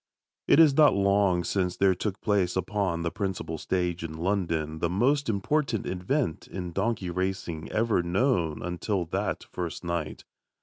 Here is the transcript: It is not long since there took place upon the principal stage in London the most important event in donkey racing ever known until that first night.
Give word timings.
It 0.47 0.59
is 0.59 0.73
not 0.75 0.95
long 0.95 1.43
since 1.43 1.77
there 1.77 1.93
took 1.93 2.19
place 2.21 2.55
upon 2.55 3.03
the 3.03 3.11
principal 3.11 3.59
stage 3.59 4.03
in 4.03 4.13
London 4.17 4.79
the 4.79 4.89
most 4.89 5.29
important 5.29 5.85
event 5.85 6.47
in 6.47 6.71
donkey 6.71 7.11
racing 7.11 7.71
ever 7.71 8.01
known 8.01 8.63
until 8.63 9.05
that 9.05 9.43
first 9.51 9.83
night. 9.83 10.23